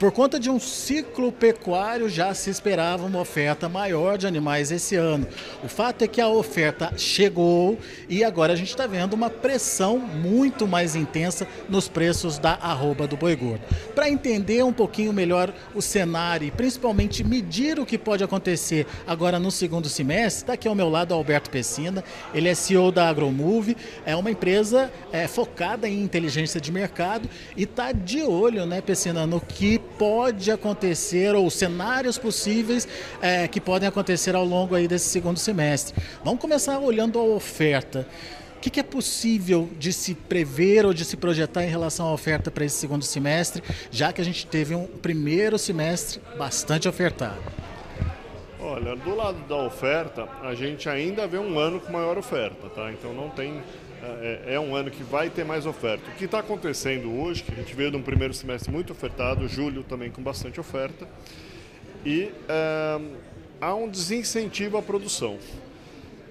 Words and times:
por 0.00 0.10
conta 0.12 0.40
de 0.40 0.48
um 0.48 0.58
ciclo 0.58 1.30
pecuário 1.30 2.08
já 2.08 2.32
se 2.32 2.48
esperava 2.48 3.04
uma 3.04 3.20
oferta 3.20 3.68
maior 3.68 4.16
de 4.16 4.26
animais 4.26 4.72
esse 4.72 4.96
ano. 4.96 5.28
O 5.62 5.68
fato 5.68 6.02
é 6.02 6.08
que 6.08 6.22
a 6.22 6.26
oferta 6.26 6.94
chegou 6.96 7.78
e 8.08 8.24
agora 8.24 8.54
a 8.54 8.56
gente 8.56 8.70
está 8.70 8.86
vendo 8.86 9.12
uma 9.12 9.28
pressão 9.28 9.98
muito 9.98 10.66
mais 10.66 10.96
intensa 10.96 11.46
nos 11.68 11.86
preços 11.86 12.38
da 12.38 12.52
arroba 12.52 13.06
do 13.06 13.14
boi 13.14 13.36
gordo. 13.36 13.60
Para 13.94 14.08
entender 14.08 14.64
um 14.64 14.72
pouquinho 14.72 15.12
melhor 15.12 15.52
o 15.74 15.82
cenário 15.82 16.48
e 16.48 16.50
principalmente 16.50 17.22
medir 17.22 17.78
o 17.78 17.84
que 17.84 17.98
pode 17.98 18.24
acontecer 18.24 18.86
agora 19.06 19.38
no 19.38 19.50
segundo 19.50 19.86
semestre, 19.86 20.44
está 20.44 20.54
aqui 20.54 20.66
ao 20.66 20.74
meu 20.74 20.88
lado 20.88 21.12
Alberto 21.12 21.50
Pessina, 21.50 22.02
ele 22.32 22.48
é 22.48 22.54
CEO 22.54 22.90
da 22.90 23.06
Agromove, 23.06 23.76
é 24.06 24.16
uma 24.16 24.30
empresa 24.30 24.90
é, 25.12 25.28
focada 25.28 25.86
em 25.86 26.02
inteligência 26.02 26.58
de 26.58 26.72
mercado 26.72 27.28
e 27.54 27.64
está 27.64 27.92
de 27.92 28.22
olho, 28.22 28.64
né, 28.64 28.80
Pessina, 28.80 29.26
no 29.26 29.42
que 29.42 29.78
pode 29.98 30.50
acontecer 30.50 31.34
ou 31.34 31.50
cenários 31.50 32.18
possíveis 32.18 32.86
é, 33.20 33.46
que 33.48 33.60
podem 33.60 33.88
acontecer 33.88 34.34
ao 34.34 34.44
longo 34.44 34.74
aí 34.74 34.86
desse 34.86 35.08
segundo 35.08 35.38
semestre. 35.38 35.94
Vamos 36.24 36.40
começar 36.40 36.78
olhando 36.78 37.18
a 37.18 37.22
oferta. 37.22 38.06
O 38.56 38.60
que, 38.60 38.68
que, 38.68 38.80
é 38.80 38.82
possível 38.82 39.70
de 39.78 39.90
se 39.90 40.14
prever 40.14 40.84
ou 40.84 40.92
de 40.92 41.02
se 41.02 41.16
projetar 41.16 41.64
em 41.64 41.68
relação 41.68 42.06
à 42.06 42.12
oferta 42.12 42.50
para 42.50 42.62
esse 42.62 42.76
segundo 42.76 43.02
semestre, 43.02 43.62
já 43.90 44.12
que 44.12 44.20
a 44.20 44.24
gente 44.24 44.46
teve 44.46 44.74
um 44.74 44.86
primeiro 44.86 45.58
semestre 45.58 46.20
bastante 46.36 46.86
ofertado? 46.86 47.40
Olha, 48.60 48.94
do 48.94 49.14
lado 49.16 49.38
da 49.48 49.56
oferta, 49.56 50.28
a 50.42 50.54
gente 50.54 50.86
ainda 50.90 51.26
vê 51.26 51.38
um 51.38 51.58
ano 51.58 51.80
com 51.80 51.90
maior 51.90 52.18
oferta, 52.18 52.68
tá? 52.68 52.92
Então 52.92 53.14
não 53.14 53.30
tem. 53.30 53.62
É, 54.20 54.54
é 54.54 54.60
um 54.60 54.74
ano 54.74 54.90
que 54.90 55.02
vai 55.02 55.30
ter 55.30 55.44
mais 55.44 55.66
oferta. 55.66 56.10
O 56.10 56.14
que 56.14 56.24
está 56.24 56.40
acontecendo 56.40 57.10
hoje, 57.20 57.42
que 57.42 57.52
a 57.52 57.56
gente 57.56 57.74
veio 57.74 57.90
de 57.90 57.96
um 57.96 58.02
primeiro 58.02 58.34
semestre 58.34 58.70
muito 58.70 58.92
ofertado, 58.92 59.46
julho 59.48 59.82
também 59.82 60.10
com 60.10 60.22
bastante 60.22 60.60
oferta, 60.60 61.08
e 62.04 62.32
é, 62.48 63.00
há 63.60 63.74
um 63.74 63.88
desincentivo 63.88 64.76
à 64.76 64.82
produção 64.82 65.38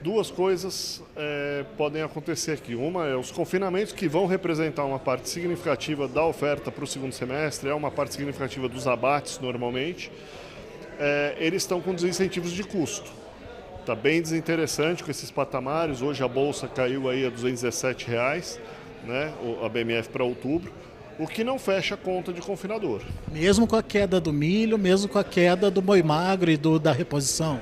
duas 0.02 0.32
coisas 0.32 1.04
é, 1.16 1.66
podem 1.78 2.02
acontecer 2.02 2.54
aqui. 2.54 2.76
Uma 2.76 3.08
é 3.08 3.16
os 3.16 3.32
confinamentos 3.32 3.94
que 3.94 4.08
vão 4.08 4.26
representar 4.26 4.86
uma 4.86 5.00
parte 5.00 5.30
significativa 5.30 6.08
da 6.08 6.26
oferta 6.26 6.72
para 6.72 6.84
o 6.84 6.88
segundo 6.88 7.14
semestre, 7.14 7.70
é 7.70 7.74
uma 7.74 7.92
parte 7.92 8.14
significativa 8.14 8.68
dos 8.68 8.88
abates 8.88 9.40
normalmente. 9.40 10.12
É, 11.00 11.36
eles 11.40 11.64
estão 11.64 11.82
com 11.82 11.94
desincentivos 11.94 12.52
de 12.52 12.64
custo. 12.64 13.19
Está 13.90 14.00
bem 14.00 14.22
desinteressante 14.22 15.04
com 15.04 15.10
esses 15.10 15.32
patamares. 15.32 16.00
Hoje 16.04 16.24
a 16.24 16.28
bolsa 16.28 16.68
caiu 16.68 17.10
aí 17.10 17.26
a 17.26 17.30
217 17.32 18.08
reais, 18.08 18.60
né, 19.04 19.34
a 19.66 19.68
BMF 19.68 20.10
para 20.10 20.24
outubro 20.24 20.72
o 21.18 21.26
que 21.28 21.44
não 21.44 21.58
fecha 21.58 21.96
a 21.96 21.98
conta 21.98 22.32
de 22.32 22.40
confinador. 22.40 23.02
Mesmo 23.32 23.66
com 23.66 23.76
a 23.76 23.82
queda 23.82 24.22
do 24.22 24.32
milho, 24.32 24.78
mesmo 24.78 25.10
com 25.10 25.18
a 25.18 25.24
queda 25.24 25.72
do 25.72 25.82
boi 25.82 26.04
magro 26.04 26.52
e 26.52 26.56
do, 26.56 26.78
da 26.78 26.92
reposição? 26.92 27.60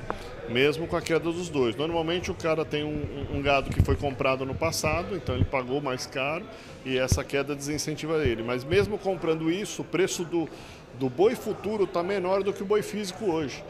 mesmo 0.48 0.86
com 0.86 0.96
a 0.96 1.02
queda 1.02 1.30
dos 1.30 1.48
dois. 1.48 1.76
Normalmente 1.76 2.30
o 2.30 2.34
cara 2.34 2.64
tem 2.64 2.82
um, 2.82 3.36
um, 3.36 3.42
gado 3.42 3.68
que 3.68 3.82
foi 3.82 3.96
comprado 3.96 4.46
no 4.46 4.54
passado, 4.54 5.14
então 5.14 5.34
ele 5.34 5.44
pagou 5.44 5.80
mais 5.80 6.06
caro 6.06 6.44
e 6.86 6.98
essa 6.98 7.22
queda 7.22 7.54
desincentiva 7.54 8.24
ele. 8.24 8.42
Mas 8.42 8.64
mesmo 8.64 8.96
comprando 8.96 9.50
isso, 9.50 9.82
o 9.82 9.84
preço 9.84 10.24
do, 10.24 10.48
do 10.98 11.10
boi 11.10 11.34
futuro 11.34 11.84
está 11.84 12.02
menor 12.02 12.42
do 12.42 12.52
que 12.52 12.62
o 12.62 12.66
boi 12.66 12.80
físico 12.80 13.26
hoje. 13.26 13.62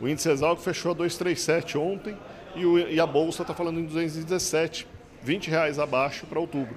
O 0.00 0.08
índice 0.08 0.28
Exalc 0.28 0.60
fechou 0.60 0.92
a 0.92 0.94
237 0.94 1.78
ontem 1.78 2.16
e, 2.54 2.64
o, 2.64 2.78
e 2.78 2.98
a 3.00 3.06
bolsa 3.06 3.42
está 3.42 3.54
falando 3.54 3.80
em 3.80 3.84
217, 3.84 4.86
20 5.22 5.48
reais 5.48 5.78
abaixo 5.78 6.26
para 6.26 6.38
outubro. 6.38 6.76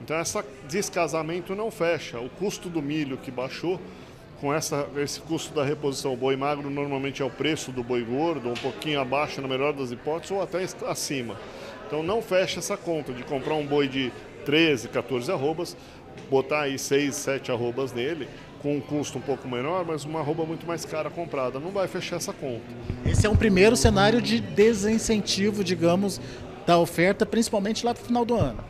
Então 0.00 0.18
esse 0.20 0.42
descasamento 0.68 1.54
não 1.54 1.70
fecha. 1.70 2.18
O 2.18 2.28
custo 2.30 2.68
do 2.68 2.80
milho 2.80 3.16
que 3.18 3.30
baixou 3.30 3.80
com 4.40 4.52
essa, 4.52 4.88
esse 4.96 5.20
custo 5.20 5.54
da 5.54 5.62
reposição, 5.62 6.14
o 6.14 6.16
boi 6.16 6.34
magro 6.34 6.70
normalmente 6.70 7.20
é 7.20 7.24
o 7.24 7.30
preço 7.30 7.70
do 7.70 7.84
boi 7.84 8.02
gordo, 8.02 8.48
um 8.48 8.54
pouquinho 8.54 8.98
abaixo 8.98 9.40
na 9.42 9.46
melhor 9.46 9.74
das 9.74 9.92
hipóteses, 9.92 10.30
ou 10.30 10.42
até 10.42 10.64
acima. 10.88 11.36
Então 11.86 12.02
não 12.02 12.22
fecha 12.22 12.58
essa 12.58 12.76
conta 12.76 13.12
de 13.12 13.22
comprar 13.22 13.54
um 13.54 13.66
boi 13.66 13.86
de 13.86 14.10
13, 14.46 14.88
14 14.88 15.30
arrobas, 15.30 15.76
botar 16.30 16.62
aí 16.62 16.78
6, 16.78 17.14
7 17.14 17.52
arrobas 17.52 17.92
nele, 17.92 18.26
com 18.62 18.76
um 18.76 18.80
custo 18.80 19.18
um 19.18 19.20
pouco 19.20 19.48
menor, 19.48 19.84
mas 19.86 20.04
uma 20.04 20.20
arroba 20.20 20.44
muito 20.44 20.66
mais 20.66 20.84
cara 20.84 21.10
comprada. 21.10 21.58
Não 21.58 21.70
vai 21.70 21.88
fechar 21.88 22.16
essa 22.16 22.32
conta. 22.32 22.62
Esse 23.06 23.26
é 23.26 23.30
um 23.30 23.36
primeiro 23.36 23.76
cenário 23.76 24.20
de 24.20 24.40
desincentivo, 24.40 25.64
digamos, 25.64 26.20
da 26.66 26.78
oferta, 26.78 27.24
principalmente 27.24 27.84
lá 27.84 27.94
para 27.94 28.02
o 28.02 28.06
final 28.06 28.24
do 28.24 28.34
ano. 28.34 28.62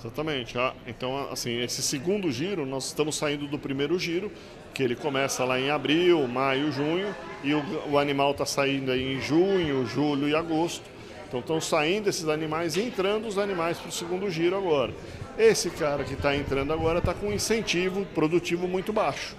Exatamente. 0.00 0.58
Ah, 0.58 0.74
então, 0.86 1.28
assim, 1.30 1.62
esse 1.62 1.82
segundo 1.82 2.30
giro, 2.30 2.66
nós 2.66 2.86
estamos 2.86 3.16
saindo 3.16 3.46
do 3.46 3.58
primeiro 3.58 3.98
giro, 3.98 4.30
que 4.74 4.82
ele 4.82 4.96
começa 4.96 5.44
lá 5.44 5.58
em 5.58 5.70
abril, 5.70 6.26
maio, 6.26 6.70
junho, 6.72 7.14
e 7.42 7.54
o, 7.54 7.62
o 7.90 7.98
animal 7.98 8.32
está 8.32 8.44
saindo 8.44 8.90
aí 8.90 9.14
em 9.14 9.20
junho, 9.20 9.86
julho 9.86 10.28
e 10.28 10.34
agosto. 10.34 10.82
Então 11.28 11.40
estão 11.40 11.60
saindo 11.60 12.08
esses 12.08 12.28
animais 12.28 12.76
e 12.76 12.82
entrando 12.82 13.26
os 13.26 13.38
animais 13.38 13.78
para 13.78 13.88
o 13.88 13.92
segundo 13.92 14.30
giro 14.30 14.56
agora. 14.56 14.92
Esse 15.38 15.70
cara 15.70 16.04
que 16.04 16.14
está 16.14 16.34
entrando 16.36 16.72
agora 16.72 17.00
está 17.00 17.12
com 17.12 17.26
um 17.26 17.32
incentivo 17.32 18.04
produtivo 18.14 18.68
muito 18.68 18.92
baixo. 18.92 19.34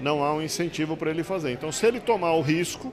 Não 0.00 0.22
há 0.22 0.34
um 0.34 0.42
incentivo 0.42 0.96
para 0.96 1.10
ele 1.10 1.22
fazer. 1.22 1.52
Então, 1.52 1.70
se 1.70 1.86
ele 1.86 2.00
tomar 2.00 2.32
o 2.32 2.40
risco, 2.40 2.92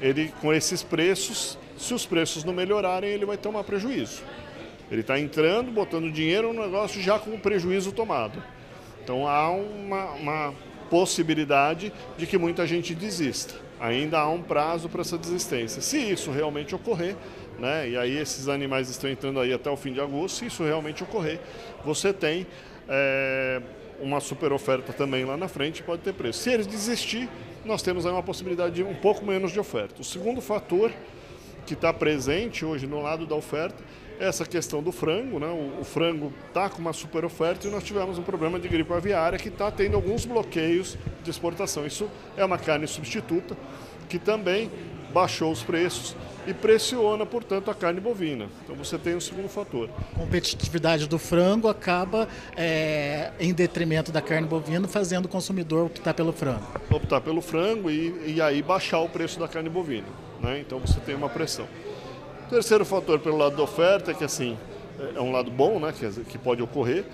ele 0.00 0.32
com 0.40 0.52
esses 0.52 0.82
preços, 0.82 1.58
se 1.78 1.92
os 1.92 2.06
preços 2.06 2.42
não 2.42 2.52
melhorarem, 2.52 3.10
ele 3.10 3.26
vai 3.26 3.36
tomar 3.36 3.64
prejuízo. 3.64 4.22
Ele 4.90 5.00
está 5.02 5.18
entrando, 5.18 5.70
botando 5.70 6.10
dinheiro 6.10 6.52
no 6.52 6.62
negócio 6.62 7.00
já 7.00 7.18
com 7.18 7.30
o 7.30 7.38
prejuízo 7.38 7.92
tomado. 7.92 8.42
Então 9.02 9.26
há 9.28 9.50
uma, 9.50 10.10
uma 10.12 10.54
possibilidade 10.88 11.92
de 12.16 12.26
que 12.26 12.38
muita 12.38 12.66
gente 12.66 12.94
desista. 12.94 13.54
Ainda 13.80 14.18
há 14.18 14.28
um 14.28 14.42
prazo 14.42 14.88
para 14.88 15.02
essa 15.02 15.18
desistência. 15.18 15.82
Se 15.82 15.98
isso 15.98 16.30
realmente 16.30 16.74
ocorrer, 16.74 17.16
né, 17.58 17.88
e 17.88 17.96
aí 17.96 18.16
esses 18.16 18.48
animais 18.48 18.88
estão 18.88 19.08
entrando 19.10 19.40
aí 19.40 19.52
até 19.52 19.70
o 19.70 19.76
fim 19.76 19.92
de 19.92 20.00
agosto, 20.00 20.38
se 20.38 20.46
isso 20.46 20.64
realmente 20.64 21.02
ocorrer, 21.02 21.40
você 21.84 22.12
tem 22.12 22.46
é, 22.88 23.60
uma 24.00 24.20
super 24.20 24.52
oferta 24.52 24.92
também 24.92 25.24
lá 25.24 25.36
na 25.36 25.48
frente 25.48 25.82
pode 25.82 26.02
ter 26.02 26.12
preço. 26.12 26.40
Se 26.40 26.50
eles 26.50 26.66
desistir, 26.66 27.28
nós 27.64 27.82
temos 27.82 28.04
aí 28.04 28.12
uma 28.12 28.22
possibilidade 28.22 28.74
de 28.74 28.82
um 28.82 28.94
pouco 28.94 29.24
menos 29.24 29.52
de 29.52 29.60
oferta. 29.60 30.00
O 30.00 30.04
segundo 30.04 30.40
fator 30.40 30.92
que 31.66 31.74
está 31.74 31.92
presente 31.92 32.64
hoje 32.64 32.86
no 32.86 33.00
lado 33.00 33.24
da 33.26 33.34
oferta 33.34 33.82
essa 34.18 34.44
questão 34.44 34.82
do 34.82 34.92
frango, 34.92 35.38
né? 35.38 35.46
O, 35.46 35.80
o 35.80 35.84
frango 35.84 36.32
está 36.48 36.68
com 36.68 36.78
uma 36.78 36.92
super 36.92 37.24
oferta 37.24 37.66
e 37.66 37.70
nós 37.70 37.82
tivemos 37.82 38.18
um 38.18 38.22
problema 38.22 38.60
de 38.60 38.68
gripe 38.68 38.92
aviária 38.92 39.38
que 39.38 39.48
está 39.48 39.70
tendo 39.70 39.96
alguns 39.96 40.24
bloqueios 40.24 40.96
de 41.22 41.30
exportação. 41.30 41.86
Isso 41.86 42.08
é 42.36 42.44
uma 42.44 42.58
carne 42.58 42.86
substituta 42.86 43.56
que 44.08 44.18
também 44.18 44.70
baixou 45.12 45.52
os 45.52 45.62
preços 45.62 46.16
e 46.46 46.52
pressiona, 46.52 47.24
portanto, 47.24 47.70
a 47.70 47.74
carne 47.74 48.00
bovina. 48.00 48.48
Então 48.62 48.76
você 48.76 48.98
tem 48.98 49.14
um 49.14 49.20
segundo 49.20 49.48
fator. 49.48 49.88
A 50.14 50.18
competitividade 50.18 51.08
do 51.08 51.18
frango 51.18 51.68
acaba 51.68 52.28
é, 52.56 53.30
em 53.40 53.52
detrimento 53.52 54.12
da 54.12 54.20
carne 54.20 54.46
bovina, 54.46 54.86
fazendo 54.86 55.26
o 55.26 55.28
consumidor 55.28 55.86
optar 55.86 56.12
pelo 56.14 56.32
frango. 56.32 56.66
Optar 56.90 57.20
pelo 57.20 57.40
frango 57.40 57.90
e, 57.90 58.34
e 58.34 58.42
aí 58.42 58.62
baixar 58.62 59.00
o 59.00 59.08
preço 59.08 59.38
da 59.38 59.48
carne 59.48 59.68
bovina. 59.68 60.06
Né? 60.40 60.60
Então 60.60 60.78
você 60.78 61.00
tem 61.00 61.14
uma 61.14 61.28
pressão. 61.28 61.66
Terceiro 62.50 62.84
fator 62.84 63.18
pelo 63.20 63.38
lado 63.38 63.56
da 63.56 63.62
oferta, 63.62 64.10
é 64.10 64.14
que 64.14 64.24
assim, 64.24 64.58
é 65.16 65.20
um 65.20 65.32
lado 65.32 65.50
bom, 65.50 65.80
né, 65.80 65.92
que, 65.96 66.08
que 66.24 66.38
pode 66.38 66.62
ocorrer, 66.62 67.04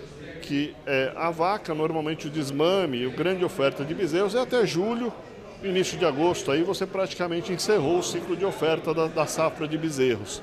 que 0.43 0.75
é, 0.87 1.13
a 1.15 1.31
vaca, 1.31 1.73
normalmente 1.73 2.27
o 2.27 2.31
desmame, 2.31 3.07
o 3.07 3.13
grande 3.13 3.45
oferta 3.45 3.85
de 3.85 3.95
bezerros 3.95 4.35
é 4.35 4.41
até 4.41 4.67
julho, 4.67 5.13
início 5.63 5.99
de 5.99 6.05
agosto, 6.05 6.51
aí 6.51 6.63
você 6.63 6.87
praticamente 6.87 7.53
encerrou 7.53 7.99
o 7.99 8.03
ciclo 8.03 8.37
de 8.37 8.45
oferta 8.45 8.95
da, 8.95 9.07
da 9.07 9.27
safra 9.27 9.69
de 9.69 9.77
bezerros. 9.77 10.43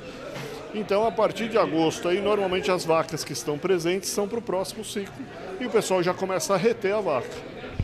Então, 0.74 1.08
a 1.08 1.12
partir 1.12 1.48
de 1.48 1.58
agosto, 1.58 2.08
aí 2.08 2.22
normalmente 2.22 2.70
as 2.70 2.86
vacas 2.86 3.24
que 3.24 3.34
estão 3.34 3.58
presentes 3.58 4.10
são 4.10 4.28
para 4.28 4.40
o 4.40 4.42
próximo 4.42 4.84
ciclo 4.84 5.26
e 5.60 5.66
o 5.66 5.70
pessoal 5.70 6.04
já 6.04 6.14
começa 6.14 6.54
a 6.54 6.58
reter 6.58 6.94
a 6.94 7.02
vaca. 7.02 7.30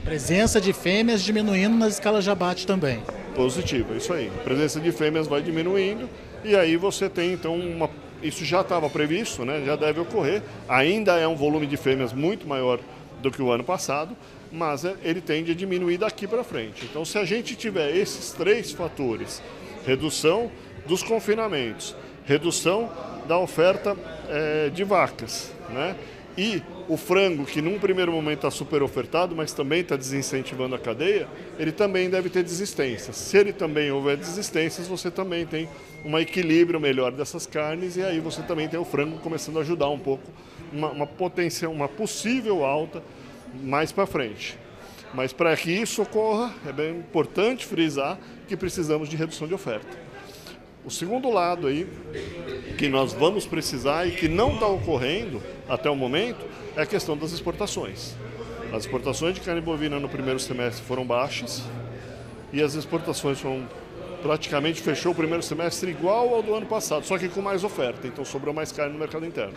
Presença 0.03 0.59
de 0.59 0.73
fêmeas 0.73 1.23
diminuindo 1.23 1.75
nas 1.77 1.93
escalas 1.93 2.23
de 2.23 2.29
abate 2.29 2.67
também. 2.67 3.01
Positivo, 3.35 3.93
é 3.93 3.97
isso 3.97 4.13
aí. 4.13 4.29
A 4.39 4.43
presença 4.43 4.79
de 4.79 4.91
fêmeas 4.91 5.27
vai 5.27 5.41
diminuindo 5.41 6.09
e 6.43 6.55
aí 6.55 6.75
você 6.75 7.09
tem 7.09 7.31
então 7.31 7.55
uma. 7.55 7.89
Isso 8.21 8.45
já 8.45 8.61
estava 8.61 8.89
previsto, 8.89 9.43
né? 9.43 9.63
já 9.65 9.75
deve 9.75 9.99
ocorrer. 9.99 10.43
Ainda 10.67 11.17
é 11.17 11.27
um 11.27 11.35
volume 11.35 11.65
de 11.65 11.77
fêmeas 11.77 12.13
muito 12.13 12.47
maior 12.47 12.79
do 13.21 13.31
que 13.31 13.41
o 13.41 13.49
ano 13.49 13.63
passado, 13.63 14.15
mas 14.53 14.85
é, 14.85 14.95
ele 15.03 15.19
tende 15.19 15.51
a 15.51 15.55
diminuir 15.55 15.97
daqui 15.97 16.27
para 16.27 16.43
frente. 16.43 16.85
Então, 16.85 17.03
se 17.03 17.17
a 17.17 17.25
gente 17.25 17.55
tiver 17.55 17.95
esses 17.95 18.31
três 18.31 18.71
fatores, 18.71 19.41
redução 19.85 20.51
dos 20.85 21.01
confinamentos, 21.01 21.95
redução 22.23 22.89
da 23.27 23.37
oferta 23.37 23.97
é, 24.29 24.69
de 24.69 24.83
vacas, 24.83 25.51
né? 25.69 25.95
e 26.37 26.61
o 26.87 26.97
frango, 26.97 27.45
que 27.45 27.61
num 27.61 27.79
primeiro 27.79 28.11
momento 28.11 28.39
está 28.39 28.51
super 28.51 28.81
ofertado, 28.81 29.35
mas 29.35 29.53
também 29.53 29.81
está 29.81 29.95
desincentivando 29.95 30.75
a 30.75 30.79
cadeia, 30.79 31.27
ele 31.57 31.71
também 31.71 32.09
deve 32.09 32.29
ter 32.29 32.43
desistências. 32.43 33.15
Se 33.15 33.37
ele 33.37 33.53
também 33.53 33.91
houver 33.91 34.17
desistências, 34.17 34.87
você 34.87 35.09
também 35.09 35.45
tem 35.45 35.69
um 36.03 36.17
equilíbrio 36.17 36.79
melhor 36.79 37.11
dessas 37.11 37.45
carnes 37.45 37.95
e 37.95 38.03
aí 38.03 38.19
você 38.19 38.41
também 38.41 38.67
tem 38.67 38.79
o 38.79 38.85
frango 38.85 39.17
começando 39.19 39.57
a 39.57 39.61
ajudar 39.61 39.89
um 39.89 39.99
pouco 39.99 40.23
uma, 40.71 40.89
uma 40.89 41.07
uma 41.69 41.87
possível 41.87 42.65
alta 42.65 43.01
mais 43.53 43.91
para 43.91 44.05
frente. 44.05 44.57
Mas 45.13 45.31
para 45.31 45.55
que 45.55 45.71
isso 45.71 46.01
ocorra, 46.01 46.53
é 46.67 46.71
bem 46.71 46.97
importante 46.97 47.65
frisar 47.65 48.17
que 48.47 48.57
precisamos 48.57 49.07
de 49.07 49.15
redução 49.15 49.47
de 49.47 49.53
oferta. 49.53 49.87
O 50.85 50.91
segundo 50.91 51.29
lado 51.29 51.67
aí, 51.67 51.87
que 52.77 52.89
nós 52.89 53.13
vamos 53.13 53.45
precisar 53.45 54.05
e 54.05 54.11
que 54.11 54.27
não 54.27 54.55
está 54.55 54.67
ocorrendo 54.67 55.41
até 55.69 55.89
o 55.89 55.95
momento, 55.95 56.45
é 56.75 56.81
a 56.81 56.85
questão 56.85 57.15
das 57.15 57.31
exportações. 57.31 58.15
As 58.73 58.83
exportações 58.83 59.35
de 59.35 59.41
carne 59.41 59.61
bovina 59.61 59.99
no 59.99 60.09
primeiro 60.09 60.39
semestre 60.39 60.83
foram 60.83 61.05
baixas 61.05 61.63
e 62.51 62.61
as 62.61 62.73
exportações 62.73 63.39
foram 63.39 63.67
praticamente 64.23 64.81
fechou 64.81 65.11
o 65.11 65.15
primeiro 65.15 65.43
semestre 65.43 65.91
igual 65.91 66.33
ao 66.33 66.41
do 66.41 66.55
ano 66.55 66.65
passado, 66.65 67.05
só 67.05 67.17
que 67.17 67.27
com 67.27 67.41
mais 67.41 67.63
oferta, 67.63 68.07
então 68.07 68.23
sobrou 68.23 68.53
mais 68.53 68.71
carne 68.71 68.93
no 68.93 68.99
mercado 68.99 69.25
interno. 69.25 69.53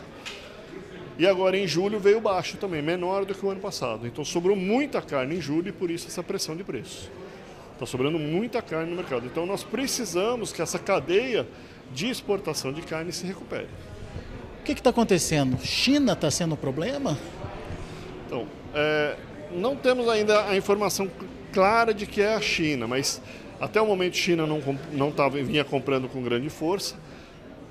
E 1.18 1.26
agora 1.26 1.56
em 1.56 1.66
julho 1.66 1.98
veio 1.98 2.20
baixo 2.20 2.56
também, 2.58 2.82
menor 2.82 3.24
do 3.24 3.34
que 3.34 3.44
o 3.44 3.50
ano 3.50 3.60
passado. 3.60 4.06
Então 4.06 4.24
sobrou 4.24 4.54
muita 4.54 5.00
carne 5.00 5.36
em 5.36 5.40
julho 5.40 5.68
e 5.68 5.72
por 5.72 5.90
isso 5.90 6.06
essa 6.06 6.22
pressão 6.22 6.54
de 6.54 6.62
preço. 6.62 7.10
Está 7.72 7.86
sobrando 7.86 8.18
muita 8.18 8.60
carne 8.60 8.90
no 8.90 8.96
mercado. 8.96 9.26
Então 9.26 9.46
nós 9.46 9.62
precisamos 9.62 10.52
que 10.52 10.60
essa 10.60 10.78
cadeia 10.78 11.46
de 11.92 12.08
exportação 12.08 12.72
de 12.72 12.82
carne 12.82 13.12
se 13.12 13.26
recupere. 13.26 13.68
O 14.60 14.64
que 14.64 14.72
está 14.72 14.90
acontecendo? 14.90 15.58
China 15.64 16.12
está 16.12 16.30
sendo 16.30 16.54
um 16.54 16.56
problema? 16.56 17.16
Então, 18.26 18.46
é, 18.74 19.16
não 19.52 19.76
temos 19.76 20.08
ainda 20.08 20.48
a 20.48 20.56
informação 20.56 21.08
clara 21.52 21.94
de 21.94 22.04
que 22.04 22.20
é 22.20 22.34
a 22.34 22.40
China, 22.40 22.86
mas 22.86 23.22
até 23.60 23.80
o 23.80 23.86
momento 23.86 24.16
China 24.16 24.46
não, 24.46 24.60
não 24.92 25.10
tava, 25.10 25.40
vinha 25.42 25.64
comprando 25.64 26.08
com 26.08 26.20
grande 26.22 26.50
força. 26.50 26.96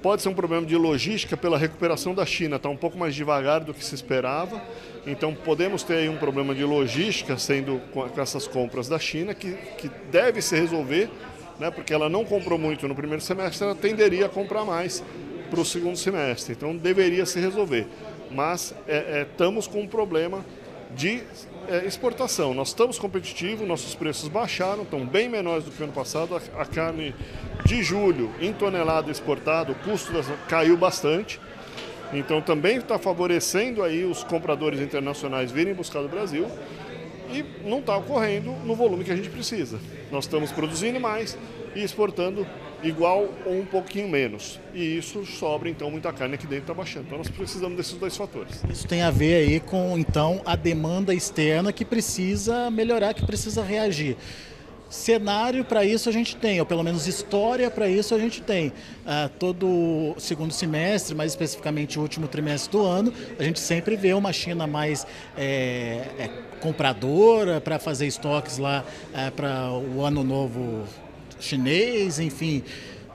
Pode 0.05 0.21
ser 0.21 0.29
um 0.29 0.35
problema 0.35 0.63
de 0.67 0.75
logística 0.75 1.35
pela 1.35 1.57
recuperação 1.57 2.13
da 2.13 2.23
China, 2.27 2.57
está 2.57 2.69
um 2.69 2.77
pouco 2.77 2.95
mais 2.95 3.15
devagar 3.15 3.61
do 3.61 3.73
que 3.73 3.83
se 3.83 3.95
esperava. 3.95 4.61
Então 5.03 5.33
podemos 5.33 5.81
ter 5.81 5.95
aí 5.95 6.09
um 6.09 6.15
problema 6.15 6.53
de 6.53 6.63
logística 6.63 7.39
sendo 7.39 7.81
com, 7.91 8.07
essas 8.21 8.47
compras 8.47 8.87
da 8.87 8.99
China, 8.99 9.33
que, 9.33 9.53
que 9.79 9.89
deve 10.11 10.43
se 10.43 10.55
resolver, 10.55 11.09
né, 11.59 11.71
porque 11.71 11.91
ela 11.91 12.07
não 12.07 12.23
comprou 12.23 12.59
muito 12.59 12.87
no 12.87 12.93
primeiro 12.93 13.19
semestre, 13.19 13.65
ela 13.65 13.73
tenderia 13.73 14.27
a 14.27 14.29
comprar 14.29 14.63
mais 14.63 15.03
para 15.49 15.59
o 15.59 15.65
segundo 15.65 15.97
semestre. 15.97 16.53
Então 16.53 16.77
deveria 16.77 17.25
se 17.25 17.39
resolver. 17.39 17.87
Mas 18.29 18.75
é, 18.87 18.97
é, 18.97 19.27
estamos 19.31 19.65
com 19.65 19.81
um 19.81 19.87
problema 19.87 20.45
de 20.95 21.21
é, 21.67 21.85
exportação. 21.85 22.53
Nós 22.53 22.69
estamos 22.69 22.97
competitivos, 22.97 23.67
nossos 23.67 23.93
preços 23.95 24.29
baixaram, 24.29 24.83
estão 24.83 25.05
bem 25.05 25.29
menores 25.29 25.65
do 25.65 25.71
que 25.71 25.81
o 25.81 25.83
ano 25.83 25.93
passado. 25.93 26.35
A, 26.35 26.61
a 26.61 26.65
carne 26.65 27.13
de 27.65 27.83
julho 27.83 28.31
em 28.39 28.53
tonelada 28.53 29.11
exportada, 29.11 29.71
o 29.71 29.75
custo 29.75 30.11
das, 30.13 30.27
caiu 30.47 30.77
bastante. 30.77 31.39
Então 32.13 32.41
também 32.41 32.77
está 32.77 32.97
favorecendo 32.97 33.83
aí 33.83 34.05
os 34.05 34.23
compradores 34.23 34.79
internacionais 34.79 35.51
virem 35.51 35.73
buscar 35.73 36.01
do 36.01 36.07
Brasil 36.07 36.47
e 37.31 37.43
não 37.67 37.79
está 37.79 37.97
ocorrendo 37.97 38.51
no 38.63 38.75
volume 38.75 39.03
que 39.03 39.11
a 39.11 39.15
gente 39.15 39.29
precisa. 39.29 39.79
Nós 40.11 40.25
estamos 40.25 40.51
produzindo 40.51 40.99
mais 40.99 41.37
e 41.75 41.83
exportando 41.83 42.47
igual 42.83 43.29
ou 43.45 43.59
um 43.59 43.65
pouquinho 43.65 44.07
menos. 44.07 44.59
E 44.73 44.97
isso 44.97 45.25
sobra 45.25 45.69
então 45.69 45.89
muita 45.89 46.11
carne 46.13 46.35
aqui 46.35 46.47
dentro 46.47 46.63
está 46.63 46.73
baixando. 46.73 47.05
Então 47.05 47.17
nós 47.17 47.29
precisamos 47.29 47.77
desses 47.77 47.93
dois 47.93 48.15
fatores. 48.15 48.63
Isso 48.69 48.87
tem 48.87 49.01
a 49.01 49.11
ver 49.11 49.35
aí 49.35 49.59
com 49.59 49.97
então 49.97 50.41
a 50.45 50.55
demanda 50.55 51.13
externa 51.13 51.71
que 51.71 51.85
precisa 51.85 52.69
melhorar, 52.69 53.13
que 53.13 53.25
precisa 53.25 53.63
reagir. 53.63 54.17
Cenário 54.89 55.65
para 55.65 55.83
isso 55.83 56.07
a 56.07 56.11
gente 56.11 56.35
tem, 56.35 56.59
ou 56.59 56.65
pelo 56.65 56.83
menos 56.83 57.07
história 57.07 57.69
para 57.71 57.89
isso 57.89 58.13
a 58.13 58.19
gente 58.19 58.41
tem. 58.41 58.71
Ah, 59.05 59.29
todo 59.39 60.15
segundo 60.17 60.53
semestre, 60.53 61.15
mais 61.15 61.31
especificamente 61.31 61.97
o 61.97 62.01
último 62.01 62.27
trimestre 62.27 62.71
do 62.71 62.85
ano, 62.85 63.11
a 63.37 63.43
gente 63.43 63.59
sempre 63.59 63.95
vê 63.95 64.13
uma 64.13 64.31
China 64.31 64.67
mais 64.67 65.05
é, 65.35 66.07
é, 66.19 66.29
compradora 66.61 67.59
para 67.59 67.79
fazer 67.79 68.05
estoques 68.05 68.57
lá 68.57 68.85
é, 69.13 69.31
para 69.31 69.71
o 69.71 70.01
ano 70.01 70.23
novo 70.23 70.83
chinês, 71.39 72.19
enfim. 72.19 72.63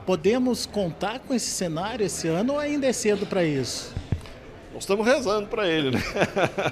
Podemos 0.05 0.65
contar 0.65 1.19
com 1.19 1.33
esse 1.33 1.49
cenário 1.49 2.05
esse 2.05 2.27
ano 2.27 2.53
ou 2.53 2.59
ainda 2.59 2.87
é 2.87 2.93
cedo 2.93 3.25
para 3.25 3.43
isso? 3.43 3.93
Nós 4.73 4.83
estamos 4.83 5.05
rezando 5.05 5.47
para 5.47 5.67
ele, 5.67 5.91
né? 5.91 6.03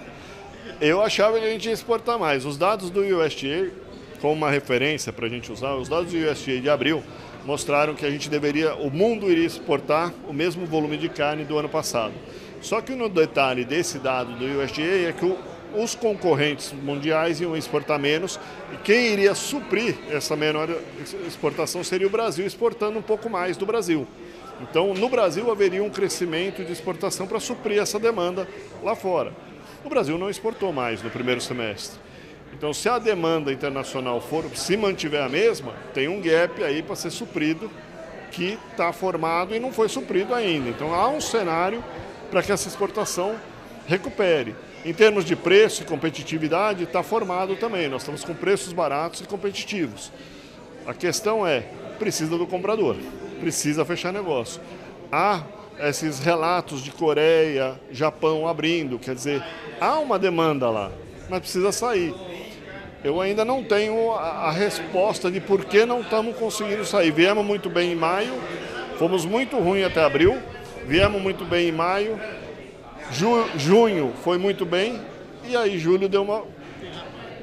Eu 0.81 1.01
achava 1.01 1.39
que 1.39 1.45
a 1.45 1.49
gente 1.49 1.65
ia 1.65 1.73
exportar 1.73 2.17
mais. 2.17 2.45
Os 2.45 2.57
dados 2.57 2.89
do 2.89 3.01
USDA 3.01 3.71
como 4.19 4.33
uma 4.33 4.51
referência 4.51 5.11
para 5.11 5.25
a 5.25 5.29
gente 5.29 5.51
usar, 5.51 5.75
os 5.75 5.89
dados 5.89 6.11
do 6.11 6.17
USDA 6.17 6.59
de 6.59 6.69
abril 6.69 7.03
mostraram 7.45 7.95
que 7.95 8.05
a 8.05 8.11
gente 8.11 8.29
deveria, 8.29 8.75
o 8.75 8.91
mundo 8.91 9.31
iria 9.31 9.45
exportar 9.45 10.13
o 10.27 10.33
mesmo 10.33 10.65
volume 10.65 10.97
de 10.97 11.09
carne 11.09 11.45
do 11.45 11.57
ano 11.57 11.69
passado. 11.69 12.13
Só 12.61 12.81
que 12.81 12.93
no 12.93 13.07
detalhe 13.07 13.63
desse 13.63 13.97
dado 13.97 14.33
do 14.33 14.45
USDA 14.45 15.09
é 15.09 15.13
que 15.13 15.25
o, 15.25 15.37
os 15.73 15.95
concorrentes 15.95 16.71
mundiais 16.71 17.39
iam 17.41 17.55
exportar 17.55 17.99
menos 17.99 18.39
e 18.73 18.77
quem 18.77 19.07
iria 19.07 19.35
suprir 19.35 19.95
essa 20.09 20.35
menor 20.35 20.69
exportação 21.27 21.83
seria 21.83 22.07
o 22.07 22.09
Brasil, 22.09 22.45
exportando 22.45 22.97
um 22.97 23.01
pouco 23.01 23.29
mais 23.29 23.57
do 23.57 23.65
Brasil. 23.65 24.07
Então, 24.61 24.93
no 24.93 25.07
Brasil 25.07 25.49
haveria 25.49 25.83
um 25.83 25.89
crescimento 25.89 26.63
de 26.63 26.71
exportação 26.71 27.25
para 27.25 27.39
suprir 27.39 27.81
essa 27.81 27.99
demanda 27.99 28.47
lá 28.83 28.95
fora. 28.95 29.33
O 29.85 29.89
Brasil 29.89 30.17
não 30.17 30.29
exportou 30.29 30.73
mais 30.73 31.01
no 31.01 31.09
primeiro 31.09 31.39
semestre. 31.39 31.99
Então, 32.53 32.73
se 32.73 32.89
a 32.89 32.99
demanda 32.99 33.53
internacional 33.53 34.19
for 34.19 34.43
se 34.55 34.75
mantiver 34.75 35.23
a 35.23 35.29
mesma, 35.29 35.73
tem 35.93 36.07
um 36.07 36.19
gap 36.19 36.61
aí 36.63 36.81
para 36.81 36.95
ser 36.95 37.11
suprido 37.11 37.71
que 38.31 38.57
está 38.71 38.91
formado 38.91 39.55
e 39.55 39.59
não 39.59 39.71
foi 39.71 39.87
suprido 39.87 40.33
ainda. 40.33 40.69
Então, 40.69 40.93
há 40.93 41.07
um 41.07 41.21
cenário 41.21 41.83
para 42.29 42.43
que 42.43 42.51
essa 42.51 42.67
exportação 42.67 43.35
recupere. 43.87 44.55
Em 44.85 44.93
termos 44.93 45.25
de 45.25 45.35
preço 45.35 45.83
e 45.83 45.85
competitividade, 45.85 46.83
está 46.83 47.03
formado 47.03 47.55
também. 47.57 47.89
Nós 47.89 48.01
estamos 48.01 48.23
com 48.23 48.33
preços 48.33 48.71
baratos 48.71 49.21
e 49.21 49.25
competitivos. 49.25 50.11
A 50.87 50.93
questão 50.93 51.45
é, 51.45 51.65
precisa 51.99 52.37
do 52.37 52.47
comprador, 52.47 52.95
precisa 53.39 53.83
fechar 53.83 54.13
negócio. 54.13 54.61
Há 55.11 55.43
esses 55.79 56.19
relatos 56.19 56.81
de 56.81 56.91
Coreia, 56.91 57.79
Japão 57.91 58.47
abrindo, 58.47 58.97
quer 58.97 59.15
dizer, 59.15 59.43
há 59.79 59.99
uma 59.99 60.17
demanda 60.17 60.69
lá, 60.69 60.91
mas 61.29 61.39
precisa 61.39 61.71
sair. 61.71 62.13
Eu 63.03 63.21
ainda 63.21 63.45
não 63.45 63.63
tenho 63.63 64.11
a, 64.11 64.51
resposta 64.51 65.31
de 65.31 65.39
por 65.39 65.63
que 65.63 65.85
não 65.85 66.01
estamos 66.01 66.35
conseguindo 66.35 66.83
sair. 66.83 67.11
Viemos 67.11 67.45
muito 67.45 67.69
bem 67.69 67.93
em 67.93 67.95
maio, 67.95 68.33
fomos 68.97 69.25
muito 69.25 69.57
ruim 69.57 69.83
até 69.83 70.03
abril, 70.03 70.37
viemos 70.85 71.21
muito 71.21 71.45
bem 71.45 71.69
em 71.69 71.71
maio, 71.71 72.19
junho 73.11 74.13
foi 74.23 74.37
muito 74.37 74.65
bem, 74.65 74.99
e 75.47 75.55
aí 75.55 75.77
julho 75.79 76.07
deu 76.07 76.23
uma, 76.23 76.43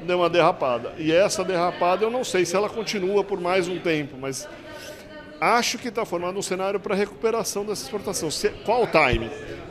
deu 0.05 0.17
uma 0.17 0.29
derrapada. 0.29 0.93
E 0.97 1.11
essa 1.11 1.43
derrapada 1.43 2.05
eu 2.05 2.11
não 2.11 2.23
sei 2.23 2.45
se 2.45 2.55
ela 2.55 2.69
continua 2.69 3.23
por 3.23 3.39
mais 3.39 3.67
um 3.67 3.79
tempo, 3.79 4.17
mas 4.19 4.47
acho 5.39 5.77
que 5.77 5.89
está 5.89 6.05
formando 6.05 6.39
um 6.39 6.41
cenário 6.41 6.79
para 6.79 6.95
recuperação 6.95 7.65
dessa 7.65 7.83
exportação. 7.83 8.31
Se, 8.31 8.49
qual 8.65 8.83
o 8.83 8.87
time? 8.87 9.29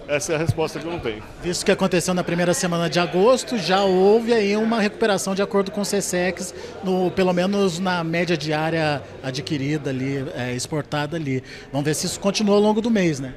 Essa 0.09 0.35
é 0.35 0.37
a 0.37 0.39
resposta 0.39 0.79
que 0.79 0.87
eu 0.87 0.93
não 0.93 1.01
tenho. 1.01 1.21
Visto 1.43 1.65
que 1.65 1.73
aconteceu 1.73 2.15
na 2.15 2.23
primeira 2.23 2.55
semana 2.55 2.89
de 2.89 3.01
agosto, 3.01 3.59
já 3.59 3.83
houve 3.83 4.33
aí 4.33 4.57
uma 4.57 4.81
recuperação 4.81 5.35
de 5.35 5.43
acordo 5.43 5.73
com 5.73 5.81
o 5.81 5.85
CSEX, 5.85 6.55
no, 6.85 7.11
pelo 7.11 7.33
menos 7.33 7.81
na 7.81 8.05
média 8.05 8.37
diária 8.37 9.03
adquirida 9.21 9.91
ali, 9.91 10.25
é, 10.37 10.53
exportada 10.53 11.17
ali. 11.17 11.43
Vamos 11.73 11.85
ver 11.85 11.95
se 11.95 12.07
isso 12.07 12.21
continua 12.21 12.55
ao 12.55 12.61
longo 12.61 12.81
do 12.81 12.89
mês, 12.89 13.19
né? 13.19 13.35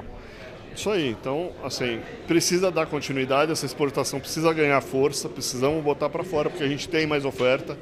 Isso 0.74 0.88
aí, 0.88 1.10
então, 1.10 1.50
assim, 1.64 2.00
precisa 2.26 2.70
dar 2.70 2.86
continuidade, 2.86 3.52
essa 3.52 3.66
exportação 3.66 4.20
precisa 4.20 4.52
ganhar 4.52 4.80
força, 4.80 5.28
precisamos 5.28 5.82
botar 5.82 6.08
para 6.08 6.24
fora 6.24 6.48
porque 6.48 6.64
a 6.64 6.68
gente 6.68 6.88
tem 6.88 7.06
mais 7.06 7.24
oferta. 7.24 7.76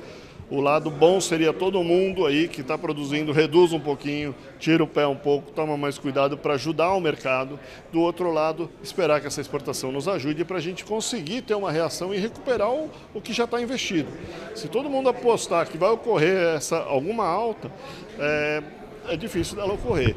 O 0.50 0.62
lado 0.62 0.90
bom 0.90 1.20
seria 1.20 1.52
todo 1.52 1.84
mundo 1.84 2.24
aí 2.24 2.48
que 2.48 2.62
está 2.62 2.78
produzindo, 2.78 3.32
reduz 3.32 3.74
um 3.74 3.78
pouquinho, 3.78 4.34
tira 4.58 4.82
o 4.82 4.86
pé 4.86 5.06
um 5.06 5.14
pouco, 5.14 5.52
toma 5.52 5.76
mais 5.76 5.98
cuidado 5.98 6.38
para 6.38 6.54
ajudar 6.54 6.94
o 6.94 7.00
mercado. 7.00 7.60
Do 7.92 8.00
outro 8.00 8.32
lado, 8.32 8.70
esperar 8.82 9.20
que 9.20 9.26
essa 9.26 9.42
exportação 9.42 9.92
nos 9.92 10.08
ajude 10.08 10.46
para 10.46 10.56
a 10.56 10.60
gente 10.60 10.86
conseguir 10.86 11.42
ter 11.42 11.54
uma 11.54 11.70
reação 11.70 12.14
e 12.14 12.18
recuperar 12.18 12.70
o, 12.70 12.90
o 13.12 13.20
que 13.20 13.34
já 13.34 13.44
está 13.44 13.60
investido. 13.60 14.08
Se 14.54 14.68
todo 14.68 14.88
mundo 14.88 15.10
apostar 15.10 15.68
que 15.68 15.76
vai 15.76 15.90
ocorrer 15.90 16.56
essa, 16.56 16.78
alguma 16.78 17.26
alta, 17.26 17.70
é, 18.18 18.62
é 19.10 19.16
difícil 19.18 19.54
dela 19.54 19.74
ocorrer. 19.74 20.16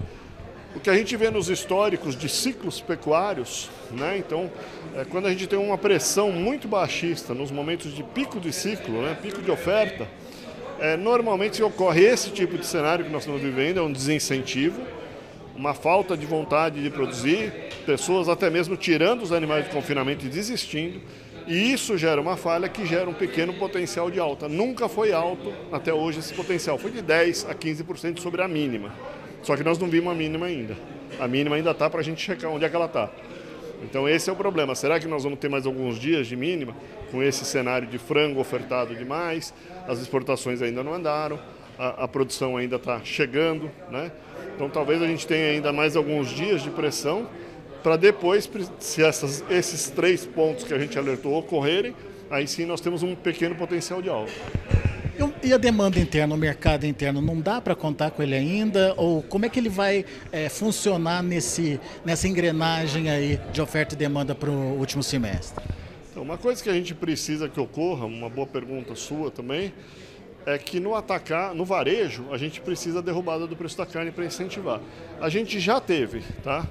O 0.74 0.80
que 0.80 0.90
a 0.90 0.96
gente 0.96 1.18
vê 1.18 1.30
nos 1.30 1.50
históricos 1.50 2.16
de 2.16 2.30
ciclos 2.30 2.80
pecuários, 2.80 3.70
né? 3.92 4.18
então, 4.18 4.50
é, 4.96 5.04
quando 5.04 5.26
a 5.28 5.30
gente 5.30 5.46
tem 5.46 5.60
uma 5.60 5.78
pressão 5.78 6.32
muito 6.32 6.66
baixista 6.66 7.34
nos 7.34 7.52
momentos 7.52 7.94
de 7.94 8.04
pico 8.04 8.40
de 8.40 8.54
ciclo, 8.54 9.02
né? 9.02 9.18
pico 9.22 9.42
de 9.42 9.52
oferta, 9.52 10.08
é, 10.80 10.96
normalmente 10.96 11.62
ocorre 11.62 12.06
esse 12.06 12.30
tipo 12.30 12.58
de 12.58 12.66
cenário 12.66 13.04
que 13.04 13.12
nós 13.12 13.24
estamos 13.24 13.42
vivendo, 13.42 13.80
é 13.80 13.82
um 13.82 13.92
desincentivo, 13.92 14.82
uma 15.56 15.74
falta 15.74 16.16
de 16.16 16.26
vontade 16.26 16.82
de 16.82 16.90
produzir, 16.90 17.52
pessoas 17.86 18.30
até 18.30 18.50
mesmo 18.50 18.78
tirando 18.78 19.24
os 19.24 19.34
animais 19.34 19.66
de 19.66 19.72
confinamento 19.72 20.26
e 20.26 20.30
desistindo, 20.30 21.02
e 21.48 21.74
isso 21.74 21.98
gera 21.98 22.22
uma 22.22 22.38
falha 22.38 22.70
que 22.70 22.86
gera 22.86 23.10
um 23.10 23.14
pequeno 23.14 23.54
potencial 23.54 24.10
de 24.10 24.20
alta. 24.20 24.48
Nunca 24.48 24.88
foi 24.88 25.12
alto 25.12 25.52
até 25.70 25.94
hoje 25.94 26.20
esse 26.20 26.34
potencial, 26.34 26.78
foi 26.78 26.92
de 26.92 27.02
10 27.02 27.48
a 27.50 27.54
15% 27.54 28.20
sobre 28.20 28.42
a 28.42 28.48
mínima. 28.48 28.94
Só 29.44 29.56
que 29.56 29.64
nós 29.64 29.78
não 29.78 29.88
vimos 29.88 30.12
a 30.12 30.16
mínima 30.16 30.46
ainda. 30.46 30.78
A 31.20 31.28
mínima 31.28 31.56
ainda 31.56 31.72
está 31.72 31.90
para 31.90 32.00
a 32.00 32.04
gente 32.04 32.22
checar 32.22 32.52
onde 32.52 32.66
é 32.66 32.70
que 32.70 32.76
ela 32.76 32.86
está. 32.86 33.10
Então 33.84 34.08
esse 34.08 34.30
é 34.30 34.34
o 34.34 34.36
problema. 34.36 34.76
Será 34.76 35.00
que 35.00 35.08
nós 35.08 35.24
vamos 35.24 35.40
ter 35.40 35.50
mais 35.50 35.66
alguns 35.66 35.98
dias 35.98 36.28
de 36.28 36.36
mínima 36.36 36.76
com 37.10 37.22
esse 37.22 37.44
cenário 37.44 37.88
de 37.88 37.98
frango 37.98 38.40
ofertado 38.40 38.96
demais? 38.96 39.54
As 39.88 40.00
exportações 40.00 40.62
ainda 40.62 40.84
não 40.84 40.94
andaram, 40.94 41.40
a, 41.78 42.04
a 42.04 42.08
produção 42.08 42.58
ainda 42.58 42.76
está 42.76 43.02
chegando, 43.04 43.72
né? 43.90 44.12
Então 44.56 44.70
talvez 44.70 45.02
a 45.02 45.08
gente 45.08 45.26
tenha 45.26 45.52
ainda 45.52 45.74
mais 45.74 45.96
alguns 45.96 46.30
dias 46.30 46.62
de 46.62 46.70
pressão 46.70 47.28
para 47.82 47.98
depois, 47.98 48.50
se 48.80 49.04
essas, 49.04 49.44
esses 49.50 49.90
três 49.90 50.26
pontos 50.26 50.64
que 50.64 50.74
a 50.74 50.78
gente 50.78 50.98
alertou 51.00 51.34
ocorrerem, 51.34 51.96
aí 52.30 52.48
sim 52.48 52.66
nós 52.66 52.80
temos 52.80 53.02
um 53.02 53.16
pequeno 53.16 53.56
potencial 53.56 54.02
de 54.02 54.10
alta. 54.10 54.32
E 55.44 55.54
a 55.54 55.58
demanda 55.58 56.00
interna, 56.00 56.34
o 56.34 56.38
mercado 56.38 56.86
interno, 56.86 57.22
não 57.22 57.40
dá 57.40 57.60
para 57.60 57.76
contar 57.76 58.12
com 58.12 58.24
ele 58.24 58.36
ainda? 58.36 58.94
Ou 58.98 59.22
como 59.24 59.46
é 59.46 59.50
que 59.50 59.60
ele 59.60 59.70
vai 59.70 60.06
é, 60.32 60.50
funcionar 60.50 61.22
nesse, 61.22 61.80
nessa 62.06 62.28
engrenagem 62.28 63.10
aí 63.10 63.40
de 63.52 63.62
oferta 63.62 63.96
e 63.96 63.98
demanda 63.98 64.34
para 64.34 64.50
o 64.50 64.78
último 64.78 65.04
semestre? 65.04 65.64
Então, 66.12 66.24
uma 66.24 66.38
coisa 66.38 66.62
que 66.62 66.70
a 66.70 66.74
gente 66.74 66.94
precisa 66.94 67.50
que 67.50 67.60
ocorra, 67.60 68.06
uma 68.06 68.30
boa 68.30 68.48
pergunta 68.48 68.96
sua 68.96 69.32
também, 69.32 69.74
é 70.46 70.58
que 70.58 70.80
no 70.80 70.96
atacar, 70.96 71.54
no 71.54 71.66
varejo, 71.66 72.26
a 72.32 72.38
gente 72.38 72.62
precisa 72.62 72.96
da 72.96 73.12
derrubada 73.12 73.46
do 73.46 73.56
preço 73.56 73.78
da 73.78 73.86
carne 73.86 74.12
para 74.12 74.26
incentivar. 74.26 74.82
A 75.20 75.30
gente 75.30 75.60
já 75.60 75.80
teve, 75.80 76.22
tá? 76.44 76.68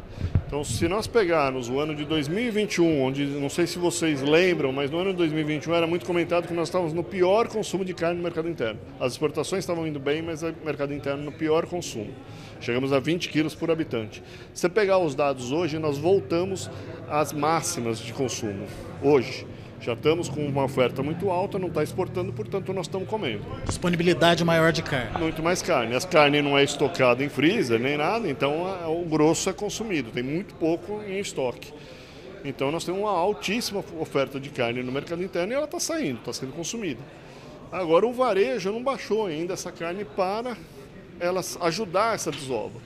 Então, 0.50 0.64
se 0.64 0.88
nós 0.88 1.06
pegarmos 1.06 1.68
o 1.68 1.78
ano 1.78 1.94
de 1.94 2.04
2021, 2.04 3.02
onde 3.02 3.24
não 3.24 3.48
sei 3.48 3.68
se 3.68 3.78
vocês 3.78 4.20
lembram, 4.20 4.72
mas 4.72 4.90
no 4.90 4.98
ano 4.98 5.12
de 5.12 5.18
2021 5.18 5.72
era 5.72 5.86
muito 5.86 6.04
comentado 6.04 6.48
que 6.48 6.52
nós 6.52 6.66
estávamos 6.66 6.92
no 6.92 7.04
pior 7.04 7.46
consumo 7.46 7.84
de 7.84 7.94
carne 7.94 8.16
no 8.16 8.22
mercado 8.24 8.48
interno. 8.48 8.80
As 8.98 9.12
exportações 9.12 9.60
estavam 9.60 9.86
indo 9.86 10.00
bem, 10.00 10.22
mas 10.22 10.42
o 10.42 10.52
mercado 10.64 10.92
interno 10.92 11.22
no 11.22 11.30
pior 11.30 11.66
consumo. 11.66 12.12
Chegamos 12.60 12.92
a 12.92 12.98
20 12.98 13.28
quilos 13.28 13.54
por 13.54 13.70
habitante. 13.70 14.24
Se 14.52 14.68
pegar 14.68 14.98
os 14.98 15.14
dados 15.14 15.52
hoje, 15.52 15.78
nós 15.78 15.96
voltamos 15.96 16.68
às 17.08 17.32
máximas 17.32 18.00
de 18.00 18.12
consumo. 18.12 18.66
Hoje. 19.00 19.46
Já 19.80 19.94
estamos 19.94 20.28
com 20.28 20.46
uma 20.46 20.64
oferta 20.64 21.02
muito 21.02 21.30
alta, 21.30 21.58
não 21.58 21.68
está 21.68 21.82
exportando, 21.82 22.34
portanto 22.34 22.70
nós 22.72 22.86
estamos 22.86 23.08
comendo. 23.08 23.42
Disponibilidade 23.64 24.44
maior 24.44 24.72
de 24.72 24.82
carne. 24.82 25.18
Muito 25.18 25.42
mais 25.42 25.62
carne. 25.62 25.94
As 25.94 26.04
carnes 26.04 26.44
não 26.44 26.56
é 26.58 26.62
estocada 26.62 27.24
em 27.24 27.30
freezer 27.30 27.80
nem 27.80 27.96
nada, 27.96 28.28
então 28.28 28.52
o 28.88 29.06
grosso 29.06 29.48
é 29.48 29.54
consumido, 29.54 30.10
tem 30.10 30.22
muito 30.22 30.54
pouco 30.56 31.00
em 31.08 31.18
estoque. 31.18 31.72
Então 32.44 32.70
nós 32.70 32.84
temos 32.84 33.00
uma 33.00 33.10
altíssima 33.10 33.82
oferta 33.98 34.38
de 34.38 34.50
carne 34.50 34.82
no 34.82 34.92
mercado 34.92 35.22
interno 35.22 35.52
e 35.52 35.56
ela 35.56 35.64
está 35.64 35.80
saindo, 35.80 36.18
está 36.18 36.32
sendo 36.32 36.52
consumida. 36.52 37.00
Agora 37.72 38.06
o 38.06 38.12
varejo 38.12 38.70
não 38.70 38.82
baixou 38.82 39.26
ainda 39.26 39.54
essa 39.54 39.72
carne 39.72 40.04
para 40.04 40.58
elas 41.18 41.56
ajudar 41.62 42.14
essa 42.14 42.30
desova. 42.30 42.78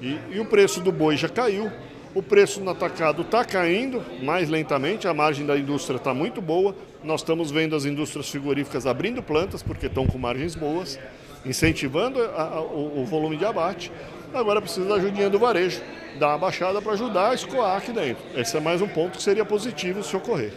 E, 0.00 0.18
e 0.30 0.40
o 0.40 0.46
preço 0.46 0.80
do 0.80 0.90
boi 0.90 1.16
já 1.18 1.28
caiu, 1.28 1.70
o 2.14 2.22
preço 2.22 2.60
no 2.60 2.70
atacado 2.70 3.22
está 3.22 3.44
caindo 3.44 4.02
mais 4.22 4.48
lentamente, 4.48 5.08
a 5.08 5.12
margem 5.12 5.44
da 5.44 5.58
indústria 5.58 5.96
está 5.96 6.14
muito 6.14 6.40
boa. 6.40 6.74
Nós 7.02 7.20
estamos 7.20 7.50
vendo 7.50 7.74
as 7.74 7.84
indústrias 7.84 8.28
frigoríficas 8.28 8.86
abrindo 8.86 9.22
plantas 9.22 9.62
porque 9.62 9.86
estão 9.86 10.06
com 10.06 10.16
margens 10.16 10.54
boas, 10.54 10.98
incentivando 11.44 12.22
a, 12.22 12.42
a, 12.42 12.60
o, 12.60 13.02
o, 13.02 13.04
volume 13.04 13.36
de 13.36 13.44
abate. 13.44 13.90
Agora 14.32 14.62
precisa 14.62 14.88
da 14.88 14.94
ajudinha 14.94 15.28
do 15.28 15.38
varejo, 15.38 15.82
dar 16.18 16.28
uma 16.28 16.38
baixada 16.38 16.80
para 16.80 16.92
ajudar 16.92 17.30
a 17.30 17.34
escoar 17.34 17.76
aqui 17.76 17.92
dentro. 17.92 18.22
Esse 18.36 18.56
é 18.56 18.60
mais 18.60 18.80
um 18.80 18.88
ponto 18.88 19.18
que 19.18 19.22
seria 19.22 19.44
positivo 19.44 20.02
se 20.02 20.16
ocorrer. 20.16 20.52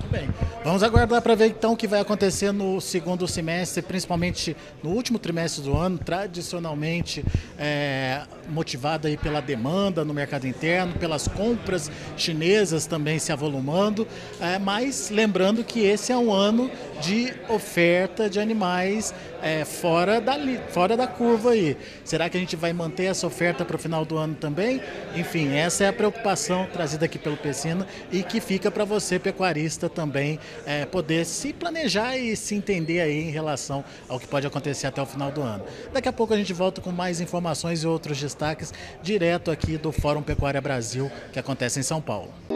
Muito 0.00 0.08
bem. 0.10 0.45
Vamos 0.66 0.82
aguardar 0.82 1.22
para 1.22 1.36
ver 1.36 1.46
então 1.46 1.74
o 1.74 1.76
que 1.76 1.86
vai 1.86 2.00
acontecer 2.00 2.50
no 2.50 2.80
segundo 2.80 3.28
semestre, 3.28 3.80
principalmente 3.82 4.56
no 4.82 4.90
último 4.90 5.16
trimestre 5.16 5.62
do 5.62 5.76
ano, 5.76 5.96
tradicionalmente 5.96 7.24
é, 7.56 8.22
motivado 8.48 9.06
aí 9.06 9.16
pela 9.16 9.40
demanda 9.40 10.04
no 10.04 10.12
mercado 10.12 10.44
interno, 10.44 10.92
pelas 10.94 11.28
compras 11.28 11.88
chinesas 12.16 12.84
também 12.84 13.20
se 13.20 13.30
avolumando, 13.30 14.08
é, 14.40 14.58
mas 14.58 15.08
lembrando 15.08 15.62
que 15.62 15.84
esse 15.84 16.10
é 16.10 16.16
um 16.16 16.32
ano 16.32 16.68
de 17.00 17.32
oferta 17.48 18.28
de 18.28 18.40
animais 18.40 19.14
é, 19.46 19.64
fora, 19.64 20.20
da, 20.20 20.34
fora 20.70 20.96
da 20.96 21.06
curva 21.06 21.50
aí. 21.50 21.76
Será 22.04 22.28
que 22.28 22.36
a 22.36 22.40
gente 22.40 22.56
vai 22.56 22.72
manter 22.72 23.04
essa 23.04 23.28
oferta 23.28 23.64
para 23.64 23.76
o 23.76 23.78
final 23.78 24.04
do 24.04 24.18
ano 24.18 24.34
também? 24.34 24.82
Enfim, 25.14 25.54
essa 25.54 25.84
é 25.84 25.88
a 25.88 25.92
preocupação 25.92 26.66
trazida 26.72 27.04
aqui 27.04 27.16
pelo 27.16 27.36
Pecina 27.36 27.86
e 28.10 28.24
que 28.24 28.40
fica 28.40 28.72
para 28.72 28.84
você, 28.84 29.20
pecuarista, 29.20 29.88
também 29.88 30.40
é, 30.66 30.84
poder 30.84 31.24
se 31.24 31.52
planejar 31.52 32.16
e 32.16 32.36
se 32.36 32.56
entender 32.56 33.00
aí 33.00 33.28
em 33.28 33.30
relação 33.30 33.84
ao 34.08 34.18
que 34.18 34.26
pode 34.26 34.46
acontecer 34.48 34.88
até 34.88 35.00
o 35.00 35.06
final 35.06 35.30
do 35.30 35.42
ano. 35.42 35.64
Daqui 35.92 36.08
a 36.08 36.12
pouco 36.12 36.34
a 36.34 36.36
gente 36.36 36.52
volta 36.52 36.80
com 36.80 36.90
mais 36.90 37.20
informações 37.20 37.84
e 37.84 37.86
outros 37.86 38.20
destaques 38.20 38.74
direto 39.00 39.52
aqui 39.52 39.78
do 39.78 39.92
Fórum 39.92 40.22
Pecuária 40.22 40.60
Brasil 40.60 41.08
que 41.32 41.38
acontece 41.38 41.78
em 41.78 41.84
São 41.84 42.00
Paulo. 42.00 42.55